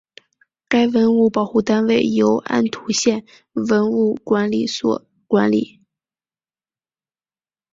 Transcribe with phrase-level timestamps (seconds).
[0.67, 5.79] 该文物保护单位由安图县文物管理所管理。